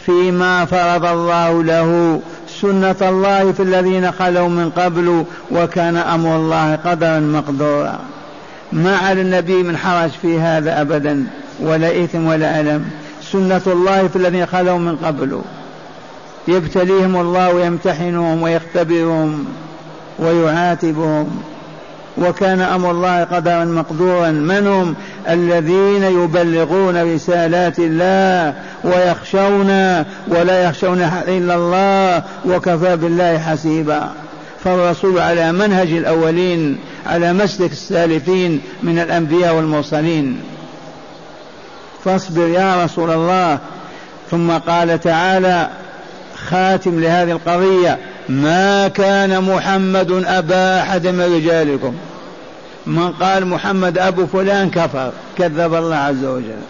فيما 0.07 0.65
فرض 0.65 1.05
الله 1.05 1.65
له 1.65 2.21
سنة 2.61 2.97
الله 3.03 3.53
في 3.53 3.63
الذين 3.63 4.13
خلوا 4.13 4.49
من 4.49 4.71
قبل 4.71 5.25
وكان 5.51 5.97
أمر 5.97 6.37
الله 6.37 6.77
قدرا 6.77 7.19
مقدورا. 7.21 7.99
ما 8.73 8.97
على 8.97 9.21
النبي 9.21 9.63
من 9.63 9.77
حرج 9.77 10.11
في 10.23 10.41
هذا 10.41 10.81
أبدا. 10.81 11.27
ولا 11.61 12.05
إثم 12.05 12.27
ولا 12.27 12.61
ألم. 12.61 12.91
سنة 13.33 13.63
الله 13.67 14.09
في 14.09 14.17
الذين 14.17 14.47
خلوا 14.47 14.79
من 14.79 14.97
قبل. 14.97 15.41
يبتليهم 16.49 17.17
الله 17.17 17.55
ويمتحنهم 17.55 18.43
ويختبرهم 18.43 19.45
ويعاتبهم. 20.19 21.43
وكان 22.19 22.61
أمر 22.61 22.91
الله 22.91 23.25
قدرا 23.25 23.65
مقدورا. 23.65 24.31
من 24.31 24.67
هم؟ 24.67 24.95
الذين 25.29 26.03
يبلغون 26.03 27.15
رسالات 27.15 27.79
الله 27.79 28.55
ويخشون 28.85 29.71
ولا 30.29 30.65
يخشون 30.65 31.03
إلا 31.29 31.55
الله 31.55 32.23
وكفى 32.47 32.97
بالله 32.97 33.39
حسيبا. 33.39 34.11
فالرسول 34.65 35.19
على 35.19 35.53
منهج 35.53 35.93
الأولين 35.93 36.79
على 37.07 37.33
مسلك 37.33 37.73
السالفين 37.73 38.61
من 38.83 38.99
الأنبياء 38.99 39.57
والمرسلين. 39.57 40.41
فاصبر 42.05 42.49
يا 42.49 42.85
رسول 42.85 43.11
الله. 43.11 43.59
ثم 44.31 44.51
قال 44.51 45.01
تعالى 45.01 45.69
خاتم 46.49 47.01
لهذه 47.01 47.31
القضية 47.31 47.99
ما 48.29 48.89
كان 48.89 49.43
محمد 49.45 50.25
أبا 50.27 50.81
أحد 50.81 51.07
من 51.07 51.35
رجالكم. 51.37 51.95
من 52.87 53.13
قال 53.13 53.47
محمد 53.47 53.99
أبو 53.99 54.27
فلان 54.27 54.71
كفر 54.71 55.13
كذب 55.39 55.75
الله 55.75 55.97
عز 55.97 56.25
وجل. 56.25 56.61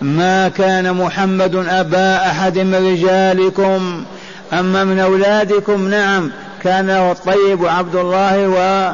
ما 0.00 0.48
كان 0.48 0.92
محمد 0.92 1.54
أبا 1.68 2.16
أحد 2.16 2.58
من 2.58 2.74
رجالكم. 2.74 4.04
أما 4.52 4.84
من 4.84 4.98
أولادكم 4.98 5.88
نعم 5.88 6.30
كان 6.62 6.90
الطيب 6.90 7.60
وعبد 7.60 7.96
الله 7.96 8.48
و 8.48 8.92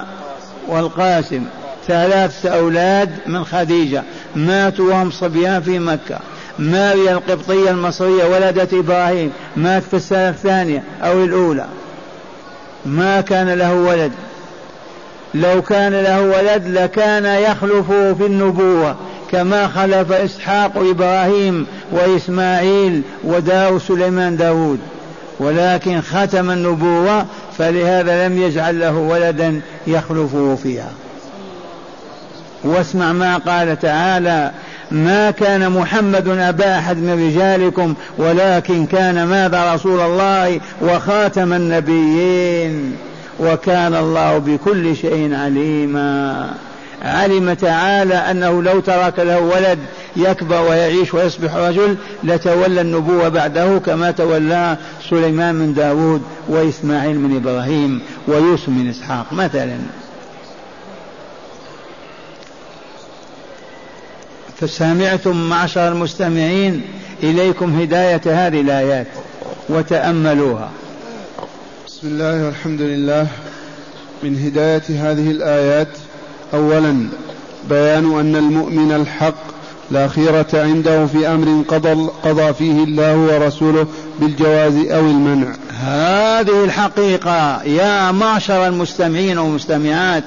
والقاسم. 0.69 1.45
ثلاثة 1.87 2.49
أولاد 2.49 3.11
من 3.27 3.45
خديجة. 3.45 4.03
ماتوا 4.37 4.91
وهم 4.91 5.11
صبيان 5.11 5.63
في 5.63 5.79
مكة. 5.79 6.19
ماريا 6.59 7.13
القبطية 7.13 7.71
المصرية 7.71 8.25
ولدت 8.25 8.75
إبراهيم. 8.75 9.33
مات 9.57 9.83
في 9.83 9.97
السنة 9.97 10.29
الثانية 10.29 10.83
أو 11.03 11.25
الأولى. 11.25 11.67
ما 12.87 13.21
كان 13.21 13.49
له 13.55 13.75
ولد. 13.75 14.13
لو 15.35 15.63
كان 15.63 15.93
له 15.93 16.23
ولد 16.23 16.67
لكان 16.67 17.25
يخلف 17.25 17.91
في 17.93 18.27
النبوة 18.27 18.97
كما 19.33 19.69
خلف 19.69 20.13
إسحاق 20.13 20.77
وإبراهيم 20.77 21.67
وإسماعيل 21.93 23.03
وداود 23.25 23.81
سليمان 23.81 24.37
داود. 24.37 24.79
ولكن 25.39 26.01
ختم 26.01 26.51
النبوة 26.51 27.27
فلهذا 27.59 28.29
لم 28.29 28.43
يجعل 28.43 28.81
له 28.81 28.97
ولدا 28.97 29.61
يخلفه 29.87 30.59
فيها. 30.63 30.91
واسمع 32.65 33.13
ما 33.13 33.37
قال 33.37 33.79
تعالى 33.79 34.51
ما 34.91 35.31
كان 35.31 35.71
محمد 35.71 36.29
أبا 36.29 36.79
أحد 36.79 36.97
من 36.97 37.29
رجالكم 37.29 37.95
ولكن 38.19 38.87
كان 38.87 39.25
ماذا 39.25 39.75
رسول 39.75 40.01
الله 40.01 40.61
وخاتم 40.83 41.53
النبيين؟ 41.53 42.97
وكان 43.41 43.95
الله 43.95 44.39
بكل 44.39 44.97
شيء 44.97 45.35
عليما. 45.35 46.51
علم 47.03 47.53
تعالى 47.53 48.15
أنه 48.15 48.63
لو 48.63 48.81
ترك 48.81 49.19
له 49.19 49.41
ولد 49.41 49.79
يكبر 50.17 50.61
ويعيش 50.61 51.15
ويصبح 51.15 51.55
رجل 51.57 51.97
لتولى 52.25 52.81
النبوة 52.81 53.29
بعده 53.29 53.79
كما 53.79 54.11
تولى 54.11 54.77
سليمان 55.11 55.55
من 55.55 55.75
داود 55.75 56.23
وإسماعيل 56.49 57.19
من 57.19 57.37
إبراهيم 57.37 58.03
ويوسف 58.29 58.69
من 58.69 58.91
إسحاق 58.91 59.33
مثلا. 59.33 59.77
فسمعتم 64.63 65.49
معشر 65.49 65.89
المستمعين 65.89 66.83
إليكم 67.23 67.81
هداية 67.81 68.21
هذه 68.27 68.61
الآيات 68.61 69.07
وتأملوها. 69.69 70.71
بسم 71.87 72.07
الله 72.09 72.45
والحمد 72.45 72.81
لله. 72.81 73.27
من 74.23 74.45
هداية 74.45 74.83
هذه 74.89 75.31
الآيات 75.31 75.89
أولا 76.55 77.09
بيان 77.69 78.19
أن 78.21 78.37
المؤمن 78.37 78.93
الحق 78.93 79.35
لا 79.91 80.09
خيرة 80.09 80.47
عنده 80.55 81.07
في 81.07 81.29
أمر 81.29 81.65
قضى, 81.69 82.11
قضى 82.23 82.53
فيه 82.53 82.85
الله 82.85 83.17
ورسوله 83.17 83.87
بالجواز 84.21 84.75
أو 84.75 85.01
المنع. 85.01 85.55
هذه 85.81 86.65
الحقيقة 86.65 87.63
يا 87.63 88.13
معشر 88.13 88.67
المستمعين 88.67 89.39
والمستمعات 89.39 90.25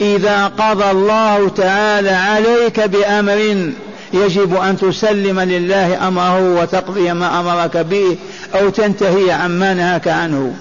إذا 0.00 0.46
قضى 0.46 0.90
الله 0.90 1.48
تعالى 1.48 2.10
عليك 2.10 2.80
بأمر 2.80 3.72
يجب 4.12 4.56
أن 4.56 4.76
تسلم 4.76 5.40
لله 5.40 6.08
أمره 6.08 6.60
وتقضي 6.60 7.12
ما 7.12 7.40
أمرك 7.40 7.76
به 7.76 8.16
أو 8.54 8.68
تنتهي 8.68 9.32
عما 9.32 9.74
نهاك 9.74 10.08
عنه. 10.08 10.54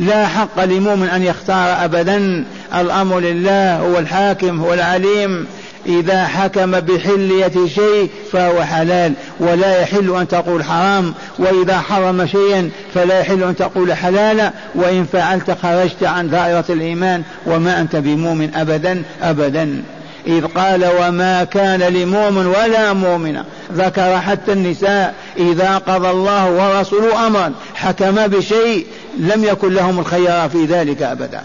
لا 0.00 0.26
حق 0.26 0.64
لمؤمن 0.64 1.08
أن 1.08 1.22
يختار 1.22 1.84
أبدا. 1.84 2.44
الأمر 2.74 3.18
لله 3.18 3.76
هو 3.76 3.98
الحاكم 3.98 4.60
هو 4.60 4.74
العليم. 4.74 5.46
إذا 5.86 6.24
حكم 6.24 6.70
بحلية 6.70 7.66
شيء 7.74 8.10
فهو 8.32 8.62
حلال 8.62 9.12
ولا 9.40 9.80
يحل 9.80 10.16
أن 10.16 10.28
تقول 10.28 10.64
حرام 10.64 11.14
وإذا 11.38 11.78
حرم 11.78 12.26
شيئا 12.26 12.70
فلا 12.94 13.20
يحل 13.20 13.42
أن 13.42 13.56
تقول 13.56 13.92
حلالا 13.92 14.52
وإن 14.74 15.06
فعلت 15.12 15.56
خرجت 15.62 16.02
عن 16.02 16.30
دائرة 16.30 16.64
الإيمان 16.70 17.22
وما 17.46 17.80
أنت 17.80 17.96
بمؤمن 17.96 18.54
أبدا 18.54 19.02
أبدا. 19.22 19.82
إذ 20.26 20.46
قال 20.46 20.90
وما 21.00 21.44
كان 21.44 21.80
لمؤمن 21.80 22.46
ولا 22.46 22.92
مؤمنة. 22.92 23.44
ذكر 23.72 24.20
حتى 24.20 24.52
النساء 24.52 25.14
إذا 25.36 25.78
قضى 25.78 26.10
الله 26.10 26.50
ورسوله 26.50 27.26
أمرا 27.26 27.52
حكم 27.74 28.26
بشيء 28.26 28.86
لم 29.18 29.44
يكن 29.44 29.74
لهم 29.74 29.98
الخيار 29.98 30.48
في 30.48 30.64
ذلك 30.64 31.02
أبدا. 31.02 31.40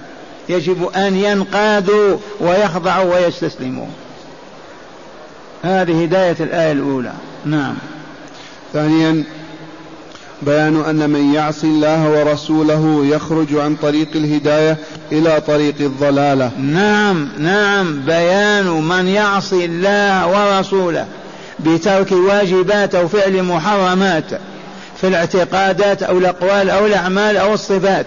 يجب 0.50 0.90
أن 0.96 1.16
ينقادوا 1.16 2.18
ويخضعوا 2.40 3.16
ويستسلموا. 3.16 3.88
هذه 5.64 6.04
هداية 6.04 6.36
الآية 6.40 6.72
الأولى. 6.72 7.14
نعم. 7.46 7.76
ثانيا 8.74 9.24
بيان 10.42 10.84
أن 10.90 11.10
من 11.10 11.34
يعصي 11.34 11.68
الله 11.68 12.10
ورسوله 12.10 13.06
يخرج 13.06 13.56
عن 13.56 13.76
طريق 13.76 14.08
الهداية 14.16 14.78
إلى 15.12 15.42
طريق 15.48 15.76
الضلالة. 15.80 16.52
نعم 16.58 17.30
نعم. 17.38 18.02
بيان 18.06 18.66
من 18.68 19.08
يعصي 19.08 19.66
الله 19.66 20.28
ورسوله 20.28 21.06
بترك 21.60 22.12
واجبات 22.12 22.96
أو 22.96 23.08
فعل 23.08 23.44
محرمات 23.44 24.26
في 25.02 25.08
الاعتقادات 25.08 26.04
أو 26.04 26.18
الأقوال 26.18 26.70
أو 26.70 26.86
الأعمال 26.86 27.38
أو 27.38 27.54
الصفات. 27.54 28.06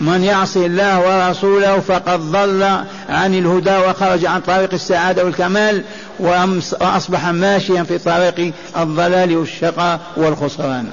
من 0.00 0.24
يعصي 0.24 0.66
الله 0.66 1.26
ورسوله 1.26 1.80
فقد 1.80 2.20
ضل 2.20 2.62
عن 3.08 3.34
الهدى 3.34 3.76
وخرج 3.76 4.26
عن 4.26 4.40
طريق 4.40 4.72
السعادة 4.72 5.24
والكمال 5.24 5.82
وأصبح 6.18 7.28
ماشيا 7.28 7.82
في 7.82 7.98
طريق 7.98 8.52
الضلال 8.76 9.36
والشقاء 9.36 10.00
والخسران. 10.16 10.86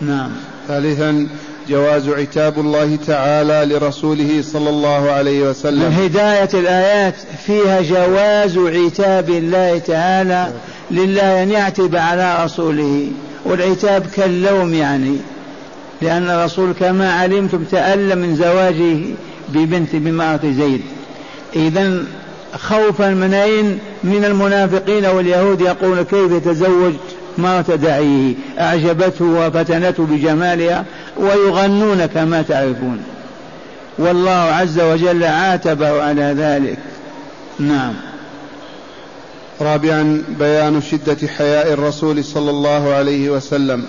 نعم. 0.00 0.30
ثالثا 0.68 1.28
جواز 1.68 2.08
عتاب 2.08 2.58
الله 2.58 2.98
تعالى 3.06 3.74
لرسوله 3.74 4.44
صلى 4.52 4.70
الله 4.70 5.10
عليه 5.10 5.42
وسلم. 5.42 5.82
من 5.82 5.92
هداية 5.92 6.48
الآيات 6.54 7.14
فيها 7.46 7.80
جواز 7.80 8.58
عتاب 8.58 9.30
الله 9.30 9.78
تعالى 9.78 10.52
لله 10.90 11.42
أن 11.42 11.50
يعتب 11.50 11.96
على 11.96 12.44
رسوله. 12.44 13.10
والعتاب 13.44 14.06
كاللوم 14.06 14.74
يعني. 14.74 15.16
لأن 16.04 16.30
الرسول 16.30 16.72
كما 16.80 17.12
علمتم 17.12 17.64
تألم 17.64 18.18
من 18.18 18.36
زواجه 18.36 18.98
ببنت 19.48 19.96
بمرأة 19.96 20.40
زيد. 20.44 20.80
إذا 21.56 22.04
خوفا 22.58 23.10
من 23.10 23.34
أين 23.34 23.78
من 24.04 24.24
المنافقين 24.24 25.06
واليهود 25.06 25.60
يقول 25.60 26.02
كيف 26.02 26.32
يتزوج 26.32 26.92
مرأة 27.38 27.60
داعيه؟ 27.60 28.34
أعجبته 28.58 29.24
وفتنته 29.24 30.06
بجمالها 30.06 30.84
ويغنون 31.16 32.06
كما 32.06 32.42
تعرفون. 32.42 32.98
والله 33.98 34.30
عز 34.30 34.80
وجل 34.80 35.24
عاتبه 35.24 36.02
على 36.02 36.34
ذلك. 36.38 36.78
نعم. 37.58 37.94
رابعا 39.60 40.22
بيان 40.38 40.82
شدة 40.82 41.28
حياء 41.38 41.72
الرسول 41.72 42.24
صلى 42.24 42.50
الله 42.50 42.94
عليه 42.94 43.30
وسلم. 43.30 43.84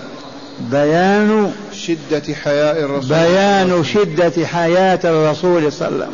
بيان 0.59 1.53
شدة 1.73 2.35
حياء 2.43 2.79
الرسول 2.79 3.09
بيان 3.09 3.83
شدة 3.83 4.47
حياة 4.47 4.99
الرسول 5.03 5.71
صلى 5.71 5.87
الله 5.87 6.05
عليه 6.05 6.13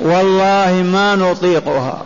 والله 0.00 0.82
ما 0.92 1.16
نطيقها. 1.16 2.02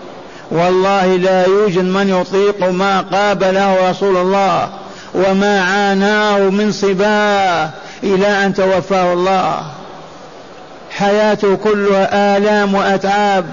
والله 0.50 1.16
لا 1.16 1.46
يوجد 1.46 1.84
من 1.84 2.08
يطيق 2.08 2.70
ما 2.70 3.00
قابله 3.00 3.90
رسول 3.90 4.16
الله 4.16 4.68
وما 5.14 5.60
عاناه 5.60 6.38
من 6.38 6.72
صباه 6.72 7.70
إلى 8.02 8.26
أن 8.26 8.54
توفاه 8.54 9.12
الله. 9.12 9.62
حياته 10.90 11.56
كلها 11.56 12.36
آلام 12.36 12.74
وأتعاب 12.74 13.46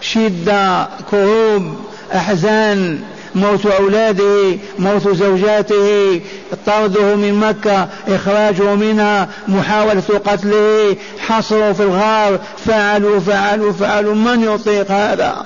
شدة 0.00 0.88
كروب 1.10 1.76
أحزان 2.14 3.00
موت 3.34 3.66
أولاده 3.66 4.56
موت 4.78 5.08
زوجاته 5.08 6.20
طرده 6.66 7.16
من 7.16 7.34
مكة 7.34 7.88
إخراجه 8.08 8.74
منها 8.74 9.28
محاولة 9.48 10.02
قتله 10.26 10.96
حصره 11.28 11.72
في 11.72 11.82
الغار 11.82 12.38
فعلوا 12.66 13.20
فعلوا 13.20 13.72
فعلوا 13.72 14.14
من 14.14 14.42
يطيق 14.42 14.90
هذا؟ 14.90 15.44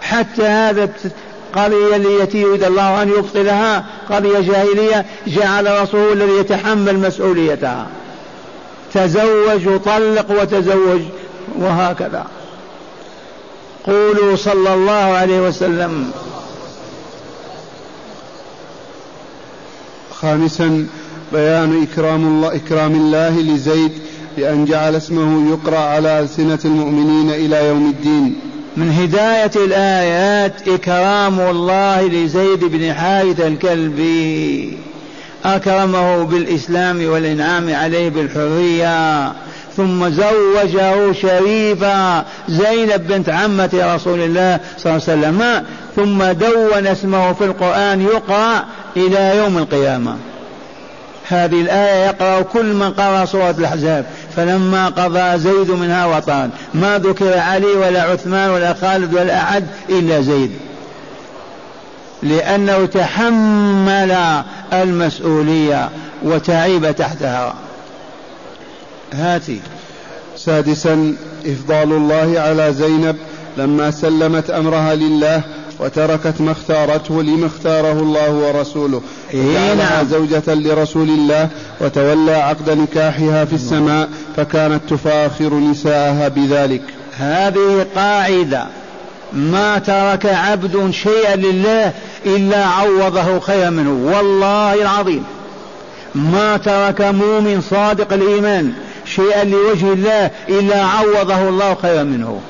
حتى 0.00 0.42
هذا 0.42 0.88
قضية 1.56 1.96
التي 1.96 2.40
يريد 2.40 2.64
الله 2.64 3.02
أن 3.02 3.08
يبطلها 3.08 3.84
قضية 4.10 4.40
جاهلية 4.40 5.06
جعل 5.26 5.82
رسوله 5.82 6.12
الذي 6.12 6.32
يتحمل 6.32 6.98
مسؤوليتها. 6.98 7.86
تزوج 8.94 9.68
وطلق 9.68 10.26
وتزوج 10.30 11.00
وهكذا. 11.58 12.26
قولوا 13.86 14.36
صلى 14.36 14.74
الله 14.74 14.92
عليه 14.92 15.40
وسلم. 15.40 16.10
خامسا 20.22 20.86
بيان 21.32 21.86
إكرام 21.92 22.26
الله 22.26 22.56
إكرام 22.56 22.94
الله 22.94 23.40
لزيد 23.40 23.92
بأن 24.36 24.64
جعل 24.64 24.94
اسمه 24.94 25.50
يقرأ 25.50 25.78
على 25.78 26.20
ألسنة 26.20 26.58
المؤمنين 26.64 27.30
إلى 27.30 27.68
يوم 27.68 27.90
الدين. 27.90 28.36
من 28.76 28.90
هداية 28.90 29.50
الآيات 29.56 30.68
إكرام 30.68 31.40
الله 31.40 32.02
لزيد 32.02 32.64
بن 32.64 32.92
حارث 32.92 33.40
الكلبي. 33.40 34.78
أكرمه 35.44 36.22
بالإسلام 36.22 37.06
والإنعام 37.06 37.74
عليه 37.74 38.08
بالحرية. 38.08 39.32
ثم 39.76 40.08
زوجه 40.08 41.12
شريفة 41.12 42.24
زينب 42.48 43.08
بنت 43.08 43.28
عمة 43.28 43.70
رسول 43.94 44.20
الله 44.20 44.60
صلى 44.78 44.92
الله 44.92 45.02
عليه 45.08 45.20
وسلم. 45.20 45.64
ثم 45.96 46.24
دون 46.24 46.86
اسمه 46.86 47.32
في 47.32 47.44
القرآن 47.44 48.02
يقرأ 48.02 48.64
إلى 48.96 49.36
يوم 49.36 49.58
القيامة. 49.58 50.16
هذه 51.28 51.60
الآية 51.60 52.06
يقرأ 52.06 52.42
كل 52.42 52.64
من 52.64 52.90
قرأ 52.90 53.24
سورة 53.24 53.54
الأحزاب. 53.58 54.04
فلما 54.36 54.88
قضى 54.88 55.38
زيد 55.38 55.70
منها 55.70 56.06
وطان 56.06 56.50
ما 56.74 56.98
ذكر 56.98 57.38
علي 57.38 57.66
ولا 57.66 58.02
عثمان 58.02 58.50
ولا 58.50 58.74
خالد 58.74 59.14
ولا 59.14 59.42
أحد 59.42 59.64
إلا 59.88 60.20
زيد. 60.20 60.52
لأنه 62.22 62.86
تحمل 62.86 64.16
المسؤولية 64.72 65.88
وتعب 66.22 66.94
تحتها. 66.96 67.54
هاتي. 69.12 69.60
سادسا 70.36 71.14
إفضال 71.46 71.92
الله 71.92 72.40
على 72.40 72.72
زينب 72.72 73.16
لما 73.56 73.90
سلمت 73.90 74.50
أمرها 74.50 74.94
لله 74.94 75.42
وتركت 75.80 76.40
ما 76.40 76.52
اختارته 76.52 77.22
لما 77.22 77.46
اختاره 77.46 77.92
الله 77.92 78.30
ورسوله. 78.30 79.02
إيه 79.34 79.74
نعم. 79.74 80.06
زوجة 80.06 80.42
لرسول 80.46 81.08
الله 81.08 81.48
وتولى 81.80 82.34
عقد 82.34 82.70
نكاحها 82.70 83.44
في 83.44 83.52
السماء 83.52 84.08
فكانت 84.36 84.80
تفاخر 84.90 85.54
نساءها 85.54 86.28
بذلك. 86.28 86.82
هذه 87.18 87.86
قاعدة. 87.96 88.66
ما 89.32 89.78
ترك 89.78 90.26
عبد 90.26 90.90
شيئا 90.90 91.36
لله 91.36 91.92
إلا 92.26 92.66
عوضه 92.66 93.40
خيرا 93.40 93.70
منه. 93.70 94.12
والله 94.16 94.74
العظيم. 94.74 95.24
ما 96.14 96.56
ترك 96.56 97.00
مؤمن 97.00 97.60
صادق 97.70 98.12
الإيمان. 98.12 98.72
شيئا 99.16 99.44
لوجه 99.44 99.92
الله 99.92 100.30
إلا 100.48 100.84
عوضه 100.84 101.48
الله 101.48 101.76
خيرا 101.82 102.02
منه. 102.02 102.40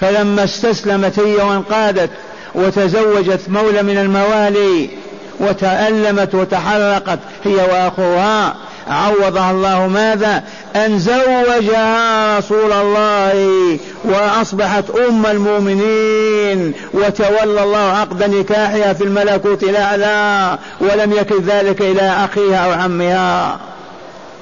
فلما 0.00 0.44
استسلمت 0.44 1.18
هي 1.18 1.36
وانقادت 1.36 2.10
وتزوجت 2.54 3.40
مولى 3.48 3.82
من 3.82 3.98
الموالي 3.98 4.90
وتألمت 5.40 6.34
وتحرقت 6.34 7.18
هي 7.44 7.54
وأخوها 7.54 8.54
عوضها 8.88 9.50
الله 9.50 9.86
ماذا؟ 9.86 10.42
أن 10.76 10.98
زوجها 10.98 12.38
رسول 12.38 12.72
الله 12.72 13.78
وأصبحت 14.04 14.84
أم 15.08 15.26
المؤمنين 15.26 16.72
وتولى 16.94 17.62
الله 17.62 17.78
عقد 17.78 18.22
نكاحها 18.22 18.92
في 18.92 19.04
الملكوت 19.04 19.62
الأعلى 19.62 20.58
ولم 20.80 21.12
يكن 21.12 21.42
ذلك 21.42 21.80
إلى 21.80 22.02
أخيها 22.02 22.56
أو 22.56 22.72
عمها. 22.72 23.58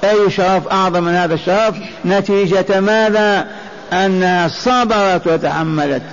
أي 0.03 0.31
شرف 0.31 0.67
أعظم 0.67 1.03
من 1.03 1.13
هذا 1.13 1.33
الشرف؟ 1.33 1.75
نتيجة 2.05 2.79
ماذا؟ 2.79 3.47
أنها 3.93 4.47
صبرت 4.47 5.27
وتحملت. 5.27 6.03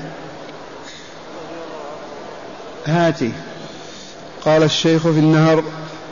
هاتي. 2.87 3.33
قال 4.45 4.63
الشيخ 4.63 5.03
في 5.03 5.19
النهر 5.19 5.65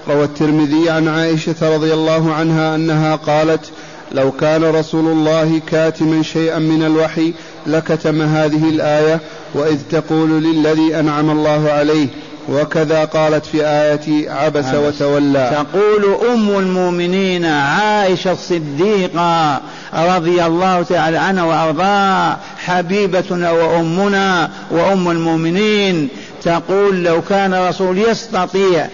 روى 0.09 0.25
الترمذي 0.25 0.91
عن 0.91 1.09
عائشة 1.09 1.75
رضي 1.75 1.95
الله 1.95 2.35
عنها 2.35 2.75
أنها 2.75 3.17
قالت 3.17 3.71
لو 4.13 4.33
كان 4.33 4.65
رسول 4.65 5.07
الله 5.07 5.61
كاتما 5.71 6.23
شيئا 6.23 6.59
من 6.59 6.83
الوحي 6.83 7.35
لكتم 7.67 8.23
هذه 8.23 8.69
الآية 8.69 9.21
وإذ 9.55 9.79
تقول 9.91 10.31
للذي 10.31 10.99
أنعم 10.99 11.31
الله 11.31 11.71
عليه 11.71 12.09
وكذا 12.49 13.05
قالت 13.05 13.47
في 13.47 13.67
آية 13.67 14.31
عبس, 14.31 14.65
عبس. 14.65 14.75
وتولى. 14.75 15.65
تقول 15.73 16.31
أم 16.33 16.59
المؤمنين 16.59 17.45
عائشة 17.45 18.33
الصديقة 18.33 19.61
رضي 19.95 20.47
الله 20.47 20.83
تعالى 20.83 21.17
عنها 21.17 21.45
وأرضاها 21.45 22.39
حبيبتنا 22.59 23.51
وأمنا 23.51 24.51
وأم 24.71 25.11
المؤمنين 25.11 26.09
تقول 26.43 27.05
لو 27.05 27.23
كان 27.23 27.55
رسول 27.55 27.99
يستطيع 27.99 28.89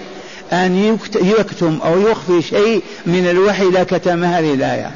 أن 0.53 0.97
يكتم 1.21 1.79
أو 1.85 2.01
يخفي 2.01 2.43
شيء 2.43 2.83
من 3.07 3.29
الوحي 3.31 3.65
لكتم 3.65 4.25
هذه 4.25 4.55
الآية 4.55 4.91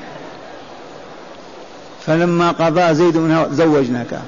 فلما 2.06 2.50
قضى 2.50 2.94
زيد 2.94 3.16
منها 3.16 3.48
زوجناك. 3.52 4.20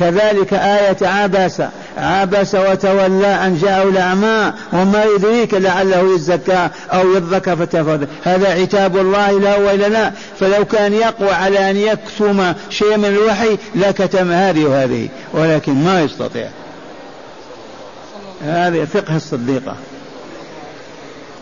كذلك 0.00 0.54
آية 0.54 0.96
عبس 1.02 1.62
عبس 1.98 2.54
وتولى 2.54 3.26
أن 3.26 3.58
جاءه 3.62 3.82
الأعمى 3.82 4.52
وما 4.72 5.04
يدريك 5.04 5.54
لعله 5.54 6.14
يزكى 6.14 6.68
أو 6.92 7.14
يذكى 7.14 7.56
فتفرد 7.56 8.08
هذا 8.24 8.62
عتاب 8.62 8.96
الله 8.96 9.40
لا 9.40 9.56
وإلا 9.56 9.88
لا. 9.88 10.12
فلو 10.40 10.64
كان 10.64 10.92
يقوى 10.92 11.30
على 11.30 11.70
أن 11.70 11.76
يكتم 11.76 12.52
شيء 12.70 12.96
من 12.96 13.04
الوحي 13.04 13.58
لكتم 13.74 14.32
هذه 14.32 14.64
وهذه 14.64 15.08
ولكن 15.32 15.74
ما 15.74 16.02
يستطيع. 16.02 16.48
هذه 18.44 18.84
فقه 18.84 19.16
الصديقة. 19.16 19.76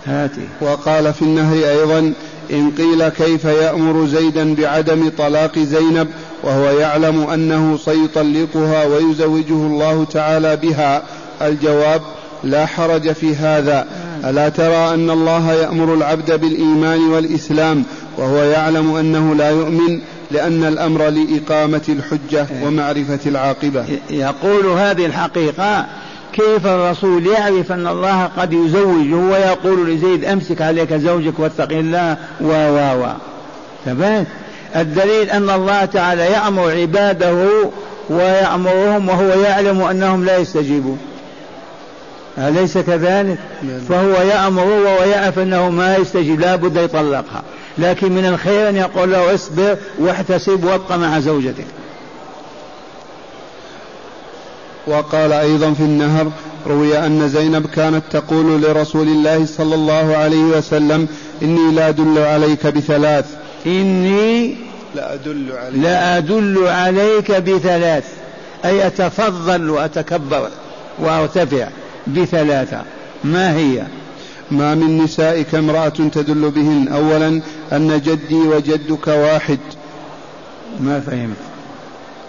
هاتي. 0.07 0.49
وقال 0.61 1.15
في 1.15 1.23
النهي 1.23 1.71
أيضا 1.71 2.13
إن 2.51 2.73
قيل 2.79 3.09
كيف 3.09 3.45
يأمر 3.45 4.07
زيدا 4.07 4.55
بعدم 4.55 5.11
طلاق 5.19 5.59
زينب 5.59 6.09
وهو 6.43 6.79
يعلم 6.79 7.31
أنه 7.31 7.77
سيطلقها 7.77 8.85
ويزوجه 8.85 9.53
الله 9.53 10.05
تعالى 10.05 10.57
بها. 10.57 11.03
الجواب 11.43 12.03
لا 12.45 12.67
حرج 12.67 13.13
في 13.13 13.37
هذا. 13.37 13.87
ألا 14.25 14.49
ترى 14.49 14.95
أن 14.95 15.11
الله 15.11 15.53
يأمر 15.53 15.95
العبد 15.95 16.41
بالإيمان 16.41 17.01
والإسلام 17.11 17.85
وهو 18.17 18.37
يعلم 18.37 18.95
أنه 18.95 19.35
لا 19.35 19.51
يؤمن 19.51 20.01
لأن 20.31 20.65
الأمر 20.65 21.09
لإقامة 21.09 21.83
الحجة 21.89 22.47
ومعرفة 22.63 23.19
العاقبة. 23.27 23.85
يقول 24.11 24.67
هذه 24.67 25.07
الحقيقة 25.07 25.87
كيف 26.33 26.67
الرسول 26.67 27.27
يعرف 27.27 27.73
أن 27.73 27.87
الله 27.87 28.25
قد 28.25 28.53
يزوجه 28.53 29.15
ويقول 29.15 29.91
لزيد 29.91 30.25
أمسك 30.25 30.63
عليك 30.63 30.95
زوجك 30.95 31.39
واتق 31.39 31.73
الله 31.73 32.17
و 32.41 32.49
و 32.49 33.05
و. 33.05 33.07
ثبات. 33.85 34.27
الدليل 34.77 35.31
أن 35.31 35.51
الله 35.51 35.85
تعالى 35.85 36.23
يأمر 36.23 36.71
عباده 36.71 37.47
ويأمرهم 38.11 39.09
وهو 39.09 39.29
يعلم 39.29 39.83
أنهم 39.83 40.25
لا 40.25 40.39
يستجيبون. 40.39 40.99
أليس 42.39 42.79
كذلك؟ 42.79 43.39
فهو 43.89 44.23
يأمر 44.23 44.65
وهو 44.65 45.05
يعرف 45.05 45.39
أنه 45.39 45.69
ما 45.71 45.97
يستجيب 45.97 46.41
لا 46.41 46.57
بد 46.57 46.77
يطلقها. 46.77 47.43
لكن 47.79 48.13
من 48.13 48.27
الخير 48.27 48.69
أن 48.69 48.77
يقول 48.77 49.13
له 49.13 49.35
اصبر 49.35 49.77
واحتسب 49.99 50.65
وابق 50.65 50.93
مع 50.93 51.21
زوجتك. 51.21 51.67
وقال 54.87 55.33
أيضا 55.33 55.73
في 55.73 55.83
النهر 55.83 56.31
روي 56.67 56.99
أن 56.99 57.29
زينب 57.29 57.67
كانت 57.67 58.03
تقول 58.11 58.63
لرسول 58.63 59.09
الله 59.09 59.47
صلى 59.47 59.75
الله 59.75 60.17
عليه 60.17 60.45
وسلم 60.45 61.09
إني 61.43 61.73
لا 61.73 61.89
أدل 61.89 62.19
عليك 62.19 62.67
بثلاث. 62.67 63.27
إني 63.67 64.57
لا 64.95 65.15
أدل 65.15 65.53
عليك. 65.53 65.83
لا 65.83 66.19
أدل 66.19 66.67
عليك 66.67 67.33
بثلاث 67.33 68.05
أي 68.65 68.87
أتفضل 68.87 69.71
وأتكبر 69.71 70.49
وأرتفع 70.99 71.69
بثلاثة. 72.07 72.83
ما 73.25 73.57
هي؟ 73.57 73.83
ما 74.51 74.75
من 74.75 74.99
نسائك 74.99 75.55
امرأة 75.55 75.89
تدل 75.89 76.51
بهن؟ 76.51 76.89
أولا 76.89 77.41
أن 77.73 78.01
جدي 78.05 78.35
وجدك 78.35 79.09
واحد. 79.09 79.59
ما 80.81 81.01
فهمت. 81.01 81.37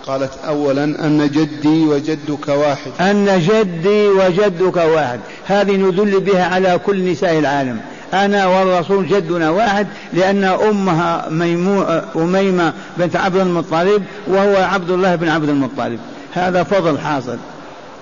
قالت 0.08 0.32
أولا 0.48 0.84
أن 0.84 1.30
جدي 1.34 1.84
وجدك 1.86 2.48
واحد. 2.48 2.92
أن 3.02 3.40
جدي 3.40 4.08
وجدك 4.08 4.78
واحد. 4.78 5.20
هذه 5.46 5.72
ندل 5.72 6.20
بها 6.20 6.46
على 6.46 6.80
كل 6.86 7.12
نساء 7.12 7.40
العالم. 7.40 7.80
أنا 8.14 8.48
والرسول 8.48 9.08
جدنا 9.08 9.50
واحد 9.50 9.88
لأن 10.14 10.44
أمها 10.44 11.30
ميمو 11.30 12.02
أميمة 12.16 12.74
بنت 12.98 13.16
عبد 13.16 13.36
المطلب 13.36 14.04
وهو 14.28 14.56
عبد 14.56 14.90
الله 14.90 15.16
بن 15.16 15.30
عبد 15.30 15.50
المطلب. 15.50 16.00
هذا 16.34 16.64
فضل 16.64 17.00
حاصل. 17.00 17.38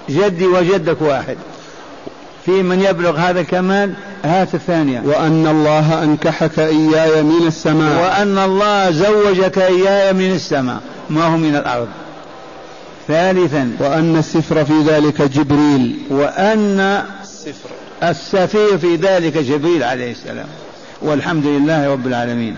جدي 0.10 0.46
وجدك 0.46 1.02
واحد. 1.02 1.38
في 2.46 2.52
من 2.52 2.82
يبلغ 2.82 3.18
هذا 3.18 3.40
الكمال 3.40 3.94
هات 4.24 4.56
الثانية. 4.56 5.02
وأن 5.06 5.48
الله 5.48 6.04
أنكحك 6.04 6.60
إياي 6.60 7.24
من 7.24 7.48
السماء. 7.48 8.04
وأن 8.04 8.38
الله 8.38 8.92
زوجك 8.92 9.58
إياي 9.58 10.14
من 10.14 10.32
السماء. 10.36 10.80
ما 11.10 11.26
هو 11.26 11.38
من 11.38 11.56
الأرض؟ 11.56 11.88
ثالثا. 13.08 13.72
وأن 13.80 14.18
السفر 14.18 14.66
في 14.66 14.82
ذلك 14.88 15.22
جبريل. 15.22 16.00
وأن 16.10 17.04
السفر. 17.24 17.70
السفير 18.04 18.78
في 18.78 18.96
ذلك 18.96 19.38
جبريل 19.38 19.84
عليه 19.84 20.12
السلام. 20.12 20.48
والحمد 21.02 21.46
لله 21.46 21.92
رب 21.92 22.08
العالمين. 22.08 22.58